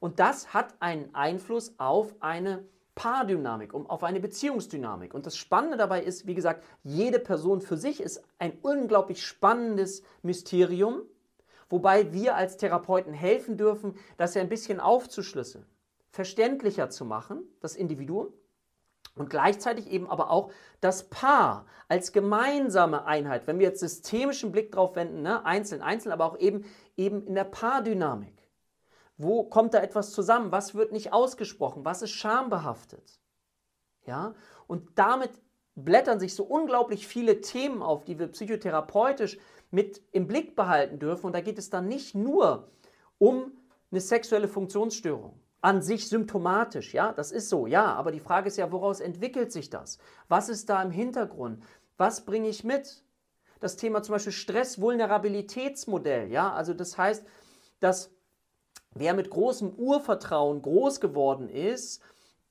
Und 0.00 0.20
das 0.20 0.52
hat 0.52 0.74
einen 0.80 1.14
Einfluss 1.14 1.74
auf 1.78 2.14
eine 2.20 2.64
Paardynamik, 2.94 3.74
um 3.74 3.88
auf 3.88 4.04
eine 4.04 4.20
Beziehungsdynamik. 4.20 5.14
Und 5.14 5.26
das 5.26 5.36
Spannende 5.36 5.76
dabei 5.76 6.02
ist, 6.02 6.26
wie 6.26 6.34
gesagt, 6.34 6.64
jede 6.82 7.18
Person 7.18 7.60
für 7.60 7.76
sich 7.76 8.00
ist 8.00 8.22
ein 8.38 8.52
unglaublich 8.62 9.24
spannendes 9.24 10.02
Mysterium, 10.22 11.02
wobei 11.68 12.12
wir 12.12 12.36
als 12.36 12.56
Therapeuten 12.56 13.12
helfen 13.12 13.56
dürfen, 13.56 13.96
das 14.16 14.34
ja 14.34 14.42
ein 14.42 14.48
bisschen 14.48 14.78
aufzuschlüsseln, 14.78 15.66
verständlicher 16.14 16.90
zu 16.90 17.04
machen, 17.04 17.42
das 17.60 17.74
Individuum, 17.74 18.32
und 19.16 19.30
gleichzeitig 19.30 19.90
eben 19.90 20.08
aber 20.08 20.30
auch 20.30 20.52
das 20.80 21.08
Paar 21.08 21.66
als 21.88 22.12
gemeinsame 22.12 23.04
Einheit, 23.04 23.46
wenn 23.46 23.58
wir 23.58 23.66
jetzt 23.66 23.80
systemischen 23.80 24.52
Blick 24.52 24.70
drauf 24.72 24.94
wenden, 24.94 25.22
ne, 25.22 25.44
einzeln, 25.44 25.82
einzeln, 25.82 26.12
aber 26.12 26.24
auch 26.24 26.38
eben, 26.38 26.64
eben 26.96 27.26
in 27.26 27.34
der 27.34 27.44
Paardynamik. 27.44 28.48
Wo 29.16 29.44
kommt 29.44 29.74
da 29.74 29.80
etwas 29.80 30.12
zusammen? 30.12 30.52
Was 30.52 30.74
wird 30.74 30.92
nicht 30.92 31.12
ausgesprochen? 31.12 31.84
Was 31.84 32.02
ist 32.02 32.10
schambehaftet? 32.10 33.20
Ja? 34.06 34.34
Und 34.66 34.96
damit 34.96 35.30
blättern 35.74 36.20
sich 36.20 36.34
so 36.34 36.44
unglaublich 36.44 37.06
viele 37.06 37.40
Themen 37.40 37.82
auf, 37.82 38.04
die 38.04 38.18
wir 38.18 38.28
psychotherapeutisch 38.28 39.38
mit 39.70 40.00
im 40.12 40.26
Blick 40.26 40.56
behalten 40.56 40.98
dürfen. 40.98 41.26
Und 41.26 41.32
da 41.34 41.40
geht 41.40 41.58
es 41.58 41.70
dann 41.70 41.86
nicht 41.86 42.14
nur 42.14 42.68
um 43.18 43.52
eine 43.90 44.00
sexuelle 44.00 44.48
Funktionsstörung. 44.48 45.40
An 45.64 45.80
sich 45.80 46.08
symptomatisch, 46.08 46.92
ja, 46.92 47.12
das 47.12 47.32
ist 47.32 47.48
so, 47.48 47.66
ja, 47.66 47.86
aber 47.94 48.12
die 48.12 48.20
Frage 48.20 48.48
ist 48.48 48.58
ja, 48.58 48.70
woraus 48.70 49.00
entwickelt 49.00 49.50
sich 49.50 49.70
das? 49.70 49.98
Was 50.28 50.50
ist 50.50 50.68
da 50.68 50.82
im 50.82 50.90
Hintergrund? 50.90 51.62
Was 51.96 52.26
bringe 52.26 52.48
ich 52.48 52.64
mit? 52.64 53.02
Das 53.60 53.76
Thema 53.76 54.02
zum 54.02 54.12
Beispiel 54.14 54.32
Stress-Vulnerabilitätsmodell, 54.32 56.30
ja, 56.30 56.52
also 56.52 56.74
das 56.74 56.98
heißt, 56.98 57.24
dass 57.80 58.10
Wer 58.96 59.14
mit 59.14 59.28
großem 59.28 59.74
Urvertrauen 59.74 60.62
groß 60.62 61.00
geworden 61.00 61.48
ist, 61.48 62.00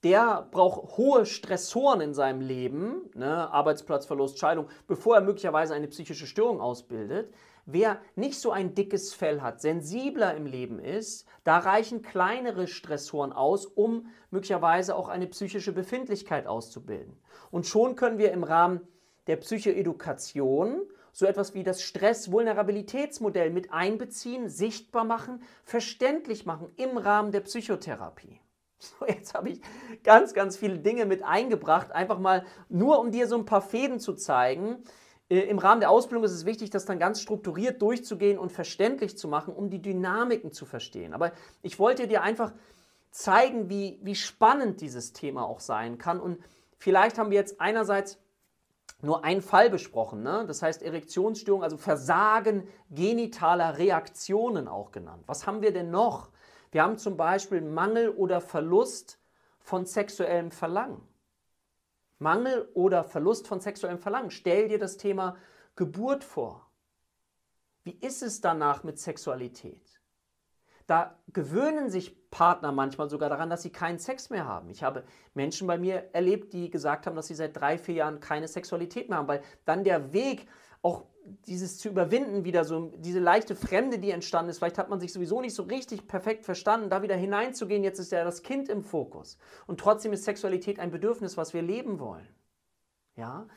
der 0.04 0.48
braucht 0.52 0.98
hohe 0.98 1.26
Stressoren 1.26 2.02
in 2.02 2.14
seinem 2.14 2.42
Leben, 2.42 3.10
ne, 3.16 3.50
Arbeitsplatzverlust, 3.52 4.38
Scheidung, 4.38 4.68
bevor 4.88 5.16
er 5.16 5.22
möglicherweise 5.22 5.74
eine 5.74 5.88
psychische 5.88 6.28
Störung 6.28 6.60
ausbildet. 6.60 7.34
Wer 7.66 8.02
nicht 8.16 8.40
so 8.40 8.52
ein 8.52 8.76
dickes 8.76 9.14
Fell 9.14 9.42
hat, 9.42 9.62
sensibler 9.62 10.36
im 10.36 10.46
Leben 10.46 10.80
ist, 10.80 11.26
da 11.46 11.60
reichen 11.60 12.02
kleinere 12.02 12.68
Stressoren 12.68 13.32
aus, 13.32 13.66
um 13.66 14.08
möglicherweise 14.32 14.96
auch 14.98 15.08
eine 15.08 15.28
psychische 15.28 15.72
Befindlichkeit 15.72 16.46
auszubilden. 16.46 17.18
Und 17.52 17.66
schon 17.66 17.96
können 17.96 18.18
wir 18.18 18.34
im 18.34 18.44
Rahmen 18.44 18.82
der 19.28 19.38
Psychoedukation 19.38 20.82
so 21.14 21.26
etwas 21.26 21.54
wie 21.54 21.64
das 21.64 21.82
Stress-Vulnerabilitätsmodell 21.82 23.52
mit 23.52 23.72
einbeziehen, 23.72 24.50
sichtbar 24.50 25.06
machen, 25.06 25.44
verständlich 25.64 26.46
machen 26.46 26.70
im 26.76 26.98
Rahmen 26.98 27.32
der 27.32 27.42
Psychotherapie. 27.42 28.43
So, 28.84 29.06
jetzt 29.08 29.34
habe 29.34 29.50
ich 29.50 29.62
ganz, 30.04 30.34
ganz 30.34 30.58
viele 30.58 30.78
Dinge 30.78 31.06
mit 31.06 31.24
eingebracht, 31.24 31.92
einfach 31.94 32.20
mal 32.20 32.46
nur 32.68 33.00
um 33.00 33.12
dir 33.12 33.28
so 33.28 33.38
ein 33.38 33.46
paar 33.46 33.62
Fäden 33.62 34.00
zu 34.00 34.14
zeigen. 34.14 34.84
Äh, 35.30 35.40
Im 35.42 35.58
Rahmen 35.58 35.80
der 35.80 35.90
Ausbildung 35.90 36.26
ist 36.26 36.34
es 36.34 36.46
wichtig, 36.46 36.70
das 36.70 36.86
dann 36.86 37.00
ganz 37.00 37.22
strukturiert 37.22 37.82
durchzugehen 37.82 38.38
und 38.38 38.52
verständlich 38.52 39.18
zu 39.18 39.28
machen, 39.28 39.54
um 39.54 39.70
die 39.70 39.82
Dynamiken 39.82 40.52
zu 40.52 40.66
verstehen. 40.66 41.14
Aber 41.14 41.32
ich 41.62 41.80
wollte 41.80 42.08
dir 42.08 42.24
einfach 42.24 42.54
zeigen, 43.12 43.70
wie, 43.70 44.00
wie 44.02 44.16
spannend 44.16 44.82
dieses 44.82 45.14
Thema 45.14 45.46
auch 45.46 45.62
sein 45.62 45.98
kann. 45.98 46.20
Und 46.20 46.40
vielleicht 46.78 47.18
haben 47.18 47.30
wir 47.30 47.38
jetzt 47.38 47.62
einerseits 47.62 48.20
nur 49.02 49.24
einen 49.24 49.42
Fall 49.42 49.70
besprochen. 49.70 50.24
Ne? 50.24 50.46
Das 50.48 50.62
heißt 50.62 50.82
Erektionsstörung, 50.82 51.64
also 51.64 51.78
Versagen 51.78 52.68
genitaler 52.90 53.78
Reaktionen 53.78 54.68
auch 54.68 54.92
genannt. 54.92 55.24
Was 55.28 55.46
haben 55.46 55.62
wir 55.62 55.72
denn 55.72 55.92
noch? 55.92 56.33
Wir 56.74 56.82
haben 56.82 56.98
zum 56.98 57.18
Beispiel 57.18 57.62
Mangel 57.62 58.10
oder 58.10 58.42
Verlust 58.42 59.20
von 59.60 59.86
sexuellem 59.86 60.50
Verlangen. 60.50 61.08
Mangel 62.18 62.68
oder 62.74 63.04
Verlust 63.04 63.48
von 63.48 63.60
sexuellem 63.60 64.00
Verlangen. 64.00 64.32
Stell 64.32 64.70
dir 64.70 64.80
das 64.80 64.98
Thema 64.98 65.38
Geburt 65.76 66.24
vor. 66.24 66.68
Wie 67.84 67.96
ist 68.02 68.24
es 68.24 68.42
danach 68.42 68.84
mit 68.84 68.98
Sexualität? 68.98 70.02
Da 70.88 71.20
gewöhnen 71.28 71.92
sich 71.92 72.32
Partner 72.32 72.72
manchmal 72.72 73.08
sogar 73.08 73.30
daran, 73.30 73.52
dass 73.52 73.62
sie 73.62 73.72
keinen 73.72 74.00
Sex 74.00 74.32
mehr 74.32 74.48
haben. 74.48 74.72
Ich 74.72 74.82
habe 74.82 75.04
Menschen 75.36 75.68
bei 75.68 75.78
mir 75.78 76.10
erlebt, 76.14 76.54
die 76.54 76.72
gesagt 76.72 77.06
haben, 77.06 77.16
dass 77.16 77.28
sie 77.28 77.36
seit 77.36 77.56
drei, 77.56 77.78
vier 77.78 77.96
Jahren 77.96 78.20
keine 78.20 78.48
Sexualität 78.48 79.10
mehr 79.10 79.20
haben, 79.20 79.28
weil 79.28 79.44
dann 79.66 79.84
der 79.84 80.12
Weg, 80.12 80.48
auch 80.82 81.06
dieses 81.48 81.78
zu 81.78 81.90
überwinden, 81.90 82.44
wieder 82.44 82.66
so 82.66 82.92
diese 82.98 83.20
leichte 83.20 83.56
Fremde, 83.56 84.00
die 84.00 84.12
entstanden 84.12 84.50
ist, 84.50 84.58
vielleicht 84.58 84.78
hat 84.78 84.90
man 84.90 85.00
sich 85.00 85.14
sowieso 85.14 85.42
nicht 85.42 85.56
so 85.56 85.64
richtig 85.64 86.08
perfekt 86.08 86.44
verstanden, 86.46 86.90
da 86.90 87.02
wieder 87.02 87.16
hineinzugehen, 87.16 87.84
jetzt 87.84 88.00
ist 88.00 88.12
ja 88.12 88.24
das 88.24 88.44
Kind 88.44 88.70
im 88.70 88.84
Fokus. 88.84 89.38
Und 89.66 89.80
trotzdem 89.80 90.14
ist 90.14 90.26
Sexualität 90.26 90.80
ein 90.80 90.92
Bedürfnis, 90.92 91.38
was 91.38 91.54
wir 91.54 91.62
leben 91.62 92.00
wollen. 92.00 92.28
Ja? 93.16 93.48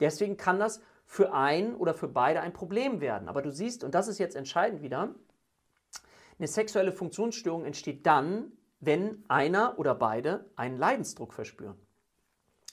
Deswegen 0.00 0.36
kann 0.36 0.58
das 0.58 0.80
für 1.04 1.32
einen 1.32 1.74
oder 1.76 1.94
für 1.94 2.08
beide 2.08 2.40
ein 2.40 2.52
Problem 2.52 3.00
werden. 3.00 3.28
Aber 3.28 3.42
du 3.42 3.50
siehst, 3.52 3.84
und 3.84 3.94
das 3.94 4.08
ist 4.08 4.18
jetzt 4.18 4.34
entscheidend 4.34 4.82
wieder, 4.82 5.14
eine 6.38 6.48
sexuelle 6.48 6.92
Funktionsstörung 6.92 7.64
entsteht 7.64 8.06
dann, 8.06 8.52
wenn 8.80 9.24
einer 9.28 9.78
oder 9.78 9.94
beide 9.94 10.50
einen 10.56 10.76
Leidensdruck 10.76 11.32
verspüren. 11.32 11.76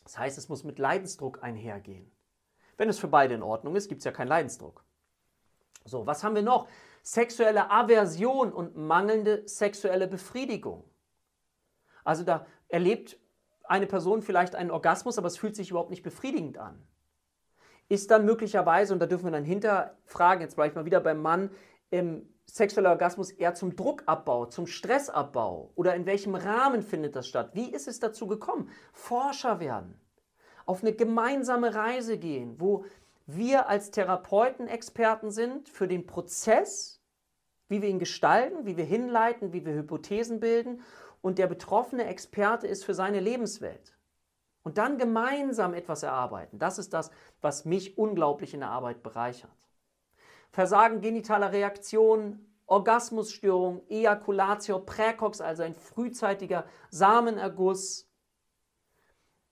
Das 0.03 0.17
heißt, 0.17 0.37
es 0.39 0.49
muss 0.49 0.63
mit 0.63 0.79
Leidensdruck 0.79 1.43
einhergehen. 1.43 2.09
Wenn 2.79 2.87
es 2.87 2.97
für 2.97 3.09
beide 3.09 3.35
in 3.35 3.43
Ordnung 3.43 3.75
ist, 3.75 3.89
gibt 3.89 3.99
es 3.99 4.05
ja 4.05 4.11
keinen 4.13 4.29
Leidensdruck. 4.29 4.85
So, 5.83 6.07
was 6.07 6.23
haben 6.23 6.33
wir 6.33 6.43
noch? 6.43 6.69
Sexuelle 7.03 7.69
Aversion 7.69 8.53
und 8.53 8.77
mangelnde 8.77 9.45
sexuelle 9.49 10.07
Befriedigung. 10.07 10.85
Also 12.05 12.23
da 12.23 12.45
erlebt 12.69 13.19
eine 13.65 13.85
Person 13.85 14.21
vielleicht 14.21 14.55
einen 14.55 14.71
Orgasmus, 14.71 15.17
aber 15.17 15.27
es 15.27 15.37
fühlt 15.37 15.57
sich 15.57 15.71
überhaupt 15.71 15.89
nicht 15.89 16.03
befriedigend 16.03 16.57
an. 16.57 16.81
Ist 17.89 18.11
dann 18.11 18.23
möglicherweise, 18.23 18.93
und 18.93 18.99
da 18.99 19.07
dürfen 19.07 19.25
wir 19.25 19.31
dann 19.31 19.43
hinterfragen, 19.43 20.41
jetzt 20.41 20.55
bleibe 20.55 20.69
ich 20.69 20.75
mal 20.75 20.85
wieder 20.85 21.01
beim 21.01 21.21
Mann, 21.21 21.51
ähm, 21.91 22.33
sexueller 22.45 22.91
Orgasmus 22.91 23.31
eher 23.31 23.55
zum 23.55 23.75
Druckabbau, 23.75 24.45
zum 24.45 24.67
Stressabbau? 24.67 25.73
Oder 25.75 25.95
in 25.95 26.05
welchem 26.05 26.33
Rahmen 26.33 26.81
findet 26.81 27.17
das 27.17 27.27
statt? 27.27 27.49
Wie 27.55 27.69
ist 27.73 27.89
es 27.89 27.99
dazu 27.99 28.25
gekommen? 28.25 28.69
Forscher 28.93 29.59
werden, 29.59 29.99
auf 30.69 30.83
eine 30.83 30.93
gemeinsame 30.93 31.73
Reise 31.73 32.19
gehen, 32.19 32.59
wo 32.59 32.85
wir 33.25 33.69
als 33.69 33.89
Therapeuten 33.89 34.67
Experten 34.67 35.31
sind 35.31 35.67
für 35.67 35.87
den 35.87 36.05
Prozess, 36.05 37.01
wie 37.69 37.81
wir 37.81 37.89
ihn 37.89 37.97
gestalten, 37.97 38.67
wie 38.67 38.77
wir 38.77 38.85
hinleiten, 38.85 39.51
wie 39.51 39.65
wir 39.65 39.73
Hypothesen 39.73 40.39
bilden 40.39 40.83
und 41.21 41.39
der 41.39 41.47
betroffene 41.47 42.05
Experte 42.05 42.67
ist 42.67 42.85
für 42.85 42.93
seine 42.93 43.19
Lebenswelt. 43.19 43.97
Und 44.61 44.77
dann 44.77 44.99
gemeinsam 44.99 45.73
etwas 45.73 46.03
erarbeiten. 46.03 46.59
Das 46.59 46.77
ist 46.77 46.93
das, 46.93 47.09
was 47.41 47.65
mich 47.65 47.97
unglaublich 47.97 48.53
in 48.53 48.59
der 48.59 48.69
Arbeit 48.69 49.01
bereichert. 49.01 49.49
Versagen 50.51 51.01
genitaler 51.01 51.51
Reaktion, 51.51 52.45
Orgasmusstörung, 52.67 53.81
Ejaculatio 53.89 54.77
precox, 54.81 55.41
also 55.41 55.63
ein 55.63 55.73
frühzeitiger 55.73 56.65
Samenerguss, 56.91 58.08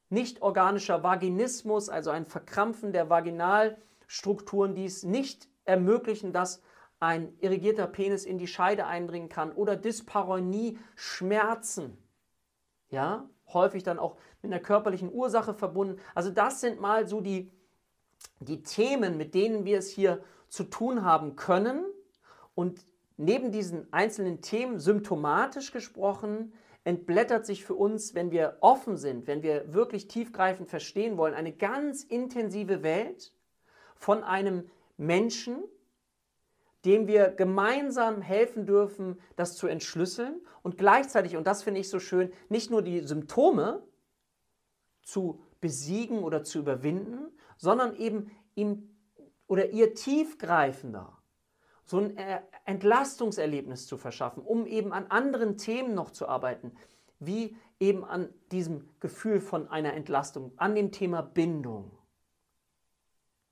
nicht 0.10 0.42
organischer 0.42 1.04
Vaginismus, 1.04 1.90
also 1.90 2.12
ein 2.12 2.26
Verkrampfen 2.26 2.94
der 2.94 3.10
Vaginalstrukturen, 3.10 4.76
die 4.76 4.86
es 4.86 5.04
nicht 5.04 5.50
ermöglichen, 5.66 6.32
dass 6.32 6.62
ein 7.00 7.34
irrigierter 7.40 7.88
Penis 7.88 8.26
in 8.26 8.38
die 8.38 8.48
Scheide 8.48 8.86
eindringen 8.88 9.30
kann 9.30 9.52
oder 9.52 9.76
Dyspareunie, 9.76 10.80
Schmerzen. 10.96 11.98
Ja, 12.90 13.30
häufig 13.54 13.84
dann 13.84 14.00
auch 14.00 14.18
mit 14.42 14.52
einer 14.52 14.62
körperlichen 14.62 15.12
Ursache 15.12 15.54
verbunden. 15.54 16.00
Also 16.16 16.32
das 16.32 16.62
sind 16.62 16.80
mal 16.80 17.08
so 17.08 17.22
die, 17.22 17.52
die 18.40 18.64
Themen, 18.64 19.18
mit 19.18 19.36
denen 19.36 19.66
wir 19.66 19.78
es 19.78 19.90
hier 19.90 20.24
zu 20.48 20.64
tun 20.64 21.04
haben 21.04 21.36
können. 21.36 21.86
Und 22.56 22.86
neben 23.18 23.52
diesen 23.52 23.92
einzelnen 23.92 24.42
Themen 24.42 24.80
symptomatisch 24.80 25.72
gesprochen, 25.72 26.54
entblättert 26.88 27.46
sich 27.46 27.66
für 27.66 27.76
uns, 27.76 28.16
wenn 28.16 28.32
wir 28.32 28.60
offen 28.62 28.96
sind, 28.96 29.28
wenn 29.28 29.44
wir 29.44 29.74
wirklich 29.74 30.08
tiefgreifend 30.08 30.70
verstehen 30.70 31.18
wollen, 31.18 31.34
eine 31.34 31.52
ganz 31.52 32.02
intensive 32.02 32.82
Welt 32.82 33.34
von 33.98 34.24
einem 34.24 34.70
Menschen, 34.96 35.66
dem 36.86 37.06
wir 37.06 37.28
gemeinsam 37.32 38.22
helfen 38.22 38.66
dürfen, 38.66 39.20
das 39.36 39.58
zu 39.58 39.68
entschlüsseln 39.68 40.40
und 40.64 40.78
gleichzeitig, 40.78 41.36
und 41.36 41.46
das 41.46 41.62
finde 41.62 41.82
ich 41.82 41.90
so 41.90 42.00
schön, 42.00 42.32
nicht 42.48 42.72
nur 42.72 42.82
die 42.82 43.02
Symptome 43.02 43.84
zu 45.04 45.42
besiegen 45.60 46.24
oder 46.24 46.46
zu 46.46 46.60
überwinden, 46.60 47.38
sondern 47.58 47.98
eben 47.98 48.32
ihm 48.56 48.96
oder 49.48 49.72
ihr 49.72 49.94
tiefgreifender 49.94 51.17
so 51.88 52.00
ein 52.00 52.18
äh, 52.18 52.42
Entlastungserlebnis 52.66 53.88
zu 53.88 53.98
verschaffen, 53.98 54.44
um 54.44 54.68
eben 54.68 54.92
an 54.94 55.08
anderen 55.08 55.58
Themen 55.58 55.96
noch 55.96 56.12
zu 56.12 56.28
arbeiten, 56.28 56.74
wie 57.20 57.56
eben 57.80 58.04
an 58.04 58.30
diesem 58.52 58.90
Gefühl 59.00 59.40
von 59.40 59.70
einer 59.70 59.94
Entlastung, 59.94 60.52
an 60.58 60.76
dem 60.76 60.92
Thema 60.92 61.22
Bindung. 61.22 61.92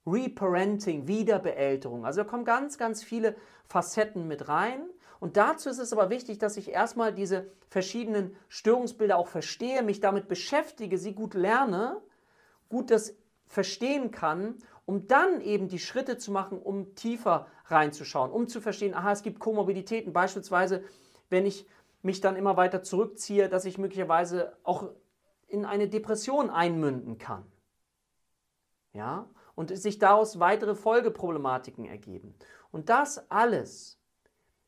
Reparenting, 0.06 1.08
Wiederbeälterung. 1.08 2.06
Also 2.06 2.22
da 2.22 2.30
kommen 2.30 2.46
ganz, 2.46 2.78
ganz 2.78 3.04
viele 3.04 3.36
Facetten 3.68 4.28
mit 4.28 4.48
rein. 4.48 4.86
Und 5.20 5.38
dazu 5.38 5.70
ist 5.70 5.80
es 5.80 5.94
aber 5.94 6.10
wichtig, 6.10 6.38
dass 6.38 6.58
ich 6.58 6.70
erstmal 6.70 7.14
diese 7.14 7.50
verschiedenen 7.70 8.36
Störungsbilder 8.50 9.18
auch 9.18 9.28
verstehe, 9.28 9.82
mich 9.82 10.02
damit 10.02 10.28
beschäftige, 10.28 10.98
sie 10.98 11.14
gut 11.14 11.34
lerne, 11.34 12.02
gut 12.70 12.92
das 12.92 13.16
verstehen 13.48 14.12
kann, 14.12 14.58
um 14.86 15.08
dann 15.08 15.42
eben 15.42 15.70
die 15.70 15.80
Schritte 15.80 16.18
zu 16.18 16.32
machen, 16.32 16.60
um 16.60 16.94
tiefer 16.96 17.48
reinzuschauen, 17.66 18.32
um 18.32 18.48
zu 18.48 18.62
verstehen, 18.62 18.94
aha, 18.94 19.12
es 19.12 19.24
gibt 19.24 19.40
Komorbiditäten, 19.40 20.14
beispielsweise, 20.14 20.84
wenn 21.30 21.46
ich 21.46 21.68
mich 22.02 22.22
dann 22.22 22.36
immer 22.36 22.56
weiter 22.56 22.84
zurückziehe, 22.84 23.50
dass 23.50 23.66
ich 23.66 23.78
möglicherweise 23.78 24.56
auch 24.64 24.92
in 25.48 25.66
eine 25.66 25.88
Depression 25.88 26.50
einmünden 26.50 27.18
kann. 27.18 27.46
Ja? 28.94 29.28
Und 29.56 29.76
sich 29.76 30.00
daraus 30.00 30.40
weitere 30.40 30.76
Folgeproblematiken 30.76 31.86
ergeben. 31.86 32.36
Und 32.72 32.90
das 32.90 33.30
alles 33.32 34.00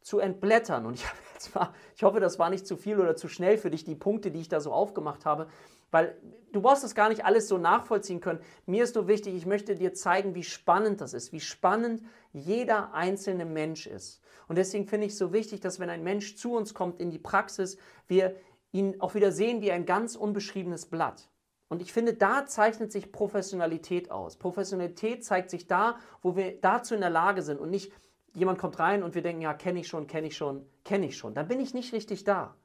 zu 0.01 0.19
entblättern, 0.19 0.85
und 0.85 0.95
ich, 0.95 1.05
mal, 1.53 1.73
ich 1.95 2.03
hoffe, 2.03 2.19
das 2.19 2.39
war 2.39 2.49
nicht 2.49 2.65
zu 2.65 2.77
viel 2.77 2.99
oder 2.99 3.15
zu 3.15 3.27
schnell 3.27 3.57
für 3.57 3.69
dich, 3.69 3.83
die 3.83 3.95
Punkte, 3.95 4.31
die 4.31 4.39
ich 4.39 4.49
da 4.49 4.59
so 4.59 4.71
aufgemacht 4.71 5.25
habe, 5.25 5.47
weil 5.91 6.17
du 6.51 6.61
brauchst 6.61 6.83
das 6.83 6.95
gar 6.95 7.09
nicht 7.09 7.25
alles 7.25 7.47
so 7.47 7.57
nachvollziehen 7.57 8.19
können. 8.19 8.39
Mir 8.65 8.83
ist 8.83 8.95
nur 8.95 9.07
wichtig, 9.07 9.35
ich 9.35 9.45
möchte 9.45 9.75
dir 9.75 9.93
zeigen, 9.93 10.35
wie 10.35 10.43
spannend 10.43 11.01
das 11.01 11.13
ist, 11.13 11.31
wie 11.31 11.39
spannend 11.39 12.01
jeder 12.33 12.93
einzelne 12.93 13.45
Mensch 13.45 13.87
ist. 13.87 14.21
Und 14.47 14.57
deswegen 14.57 14.87
finde 14.87 15.07
ich 15.07 15.13
es 15.13 15.17
so 15.17 15.33
wichtig, 15.33 15.59
dass 15.59 15.79
wenn 15.79 15.89
ein 15.89 16.03
Mensch 16.03 16.35
zu 16.35 16.53
uns 16.53 16.73
kommt 16.73 16.99
in 16.99 17.11
die 17.11 17.19
Praxis, 17.19 17.77
wir 18.07 18.35
ihn 18.71 18.99
auch 18.99 19.15
wieder 19.15 19.31
sehen 19.31 19.61
wie 19.61 19.71
ein 19.71 19.85
ganz 19.85 20.15
unbeschriebenes 20.15 20.87
Blatt. 20.87 21.29
Und 21.69 21.81
ich 21.81 21.91
finde, 21.91 22.13
da 22.13 22.45
zeichnet 22.45 22.91
sich 22.91 23.11
Professionalität 23.11 24.09
aus. 24.09 24.37
Professionalität 24.37 25.25
zeigt 25.25 25.49
sich 25.49 25.67
da, 25.67 25.97
wo 26.21 26.37
wir 26.37 26.61
dazu 26.61 26.95
in 26.95 27.01
der 27.01 27.09
Lage 27.09 27.41
sind 27.41 27.59
und 27.59 27.69
nicht 27.69 27.91
jemand 28.33 28.57
kommt 28.57 28.79
rein 28.79 29.03
und 29.03 29.15
wir 29.15 29.21
denken, 29.21 29.41
ja, 29.41 29.53
kenne 29.53 29.79
ich 29.79 29.87
schon, 29.87 30.07
kenne 30.07 30.27
ich 30.27 30.37
schon, 30.37 30.65
kenne 30.85 31.07
ich 31.07 31.17
schon. 31.17 31.33
Dann 31.33 31.47
bin 31.47 31.59
ich 31.59 31.73
nicht 31.73 31.91
richtig 31.91 32.23
da 32.23 32.55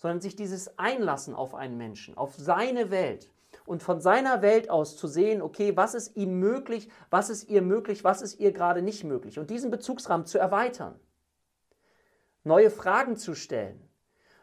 sondern 0.00 0.22
sich 0.22 0.34
dieses 0.34 0.78
Einlassen 0.78 1.34
auf 1.34 1.54
einen 1.54 1.76
Menschen, 1.76 2.16
auf 2.16 2.34
seine 2.34 2.90
Welt 2.90 3.30
und 3.66 3.82
von 3.82 4.00
seiner 4.00 4.40
Welt 4.40 4.70
aus 4.70 4.96
zu 4.96 5.06
sehen, 5.06 5.42
okay, 5.42 5.76
was 5.76 5.94
ist 5.94 6.16
ihm 6.16 6.38
möglich, 6.38 6.88
was 7.10 7.28
ist 7.28 7.50
ihr 7.50 7.60
möglich, 7.60 8.02
was 8.02 8.22
ist 8.22 8.40
ihr 8.40 8.52
gerade 8.52 8.80
nicht 8.80 9.04
möglich 9.04 9.38
und 9.38 9.50
diesen 9.50 9.70
Bezugsrahmen 9.70 10.24
zu 10.24 10.38
erweitern, 10.38 10.98
neue 12.44 12.70
Fragen 12.70 13.16
zu 13.16 13.34
stellen, 13.34 13.86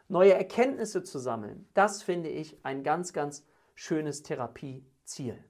neue 0.06 0.32
Erkenntnisse 0.32 1.02
zu 1.02 1.18
sammeln, 1.18 1.68
das 1.74 2.04
finde 2.04 2.28
ich 2.28 2.56
ein 2.62 2.84
ganz, 2.84 3.12
ganz 3.12 3.44
schönes 3.74 4.22
Therapieziel. 4.22 5.42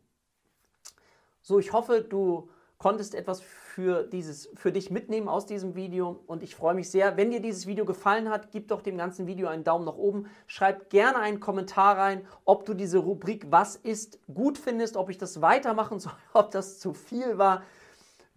So, 1.42 1.58
ich 1.58 1.74
hoffe, 1.74 2.00
du 2.00 2.48
konntest 2.78 3.16
etwas 3.16 3.40
für, 3.40 4.04
dieses, 4.04 4.48
für 4.54 4.70
dich 4.70 4.90
mitnehmen 4.90 5.28
aus 5.28 5.46
diesem 5.46 5.74
Video 5.74 6.20
und 6.26 6.44
ich 6.44 6.54
freue 6.54 6.74
mich 6.74 6.90
sehr. 6.90 7.16
Wenn 7.16 7.30
dir 7.30 7.40
dieses 7.40 7.66
Video 7.66 7.84
gefallen 7.84 8.30
hat, 8.30 8.52
gib 8.52 8.68
doch 8.68 8.82
dem 8.82 8.96
ganzen 8.96 9.26
Video 9.26 9.48
einen 9.48 9.64
Daumen 9.64 9.84
nach 9.84 9.96
oben. 9.96 10.26
Schreib 10.46 10.88
gerne 10.88 11.18
einen 11.18 11.40
Kommentar 11.40 11.98
rein, 11.98 12.24
ob 12.44 12.64
du 12.66 12.74
diese 12.74 12.98
Rubrik 12.98 13.46
Was 13.50 13.74
ist 13.74 14.20
gut 14.32 14.58
findest, 14.58 14.96
ob 14.96 15.10
ich 15.10 15.18
das 15.18 15.42
weitermachen 15.42 15.98
soll, 15.98 16.12
ob 16.32 16.52
das 16.52 16.78
zu 16.78 16.94
viel 16.94 17.36
war, 17.36 17.62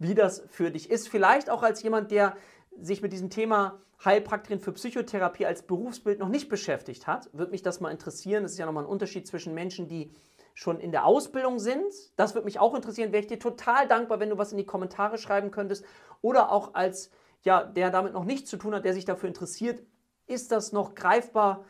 wie 0.00 0.14
das 0.14 0.42
für 0.48 0.72
dich 0.72 0.90
ist. 0.90 1.08
Vielleicht 1.08 1.48
auch 1.48 1.62
als 1.62 1.82
jemand, 1.82 2.10
der 2.10 2.36
sich 2.80 3.00
mit 3.00 3.12
diesem 3.12 3.30
Thema 3.30 3.80
Heilpraktikerin 4.04 4.60
für 4.60 4.72
Psychotherapie 4.72 5.46
als 5.46 5.62
Berufsbild 5.62 6.18
noch 6.18 6.28
nicht 6.28 6.48
beschäftigt 6.48 7.06
hat, 7.06 7.30
würde 7.32 7.52
mich 7.52 7.62
das 7.62 7.80
mal 7.80 7.90
interessieren. 7.90 8.44
Es 8.44 8.52
ist 8.52 8.58
ja 8.58 8.66
nochmal 8.66 8.82
ein 8.84 8.90
Unterschied 8.90 9.28
zwischen 9.28 9.54
Menschen, 9.54 9.86
die 9.86 10.10
schon 10.54 10.80
in 10.80 10.92
der 10.92 11.06
Ausbildung 11.06 11.58
sind. 11.58 11.92
Das 12.16 12.34
würde 12.34 12.44
mich 12.44 12.58
auch 12.58 12.74
interessieren. 12.74 13.12
Wäre 13.12 13.22
ich 13.22 13.28
dir 13.28 13.38
total 13.38 13.88
dankbar, 13.88 14.20
wenn 14.20 14.30
du 14.30 14.38
was 14.38 14.52
in 14.52 14.58
die 14.58 14.66
Kommentare 14.66 15.18
schreiben 15.18 15.50
könntest. 15.50 15.84
Oder 16.20 16.52
auch 16.52 16.74
als 16.74 17.10
ja, 17.42 17.64
der 17.64 17.90
damit 17.90 18.12
noch 18.12 18.24
nichts 18.24 18.50
zu 18.50 18.56
tun 18.56 18.74
hat, 18.74 18.84
der 18.84 18.94
sich 18.94 19.04
dafür 19.04 19.28
interessiert. 19.28 19.82
Ist 20.26 20.52
das 20.52 20.72
noch 20.72 20.94
greifbar? 20.94 21.64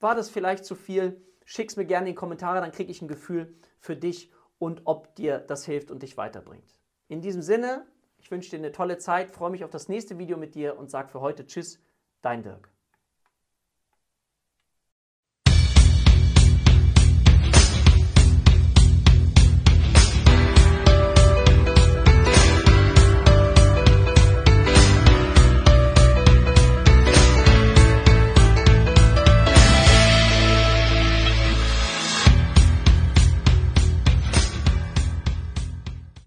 War 0.00 0.14
das 0.14 0.30
vielleicht 0.30 0.64
zu 0.64 0.74
viel? 0.74 1.20
Schick's 1.44 1.76
mir 1.76 1.86
gerne 1.86 2.08
in 2.08 2.14
die 2.14 2.18
Kommentare, 2.18 2.60
dann 2.60 2.72
kriege 2.72 2.90
ich 2.90 3.00
ein 3.00 3.08
Gefühl 3.08 3.54
für 3.80 3.96
dich 3.96 4.30
und 4.58 4.82
ob 4.84 5.14
dir 5.14 5.38
das 5.38 5.64
hilft 5.64 5.90
und 5.90 6.02
dich 6.02 6.16
weiterbringt. 6.16 6.78
In 7.08 7.22
diesem 7.22 7.42
Sinne, 7.42 7.86
ich 8.18 8.30
wünsche 8.30 8.50
dir 8.50 8.58
eine 8.58 8.72
tolle 8.72 8.98
Zeit, 8.98 9.30
freue 9.30 9.50
mich 9.50 9.64
auf 9.64 9.70
das 9.70 9.88
nächste 9.88 10.18
Video 10.18 10.36
mit 10.36 10.54
dir 10.54 10.78
und 10.78 10.90
sage 10.90 11.08
für 11.08 11.20
heute 11.20 11.46
Tschüss, 11.46 11.82
dein 12.20 12.42
Dirk. 12.42 12.70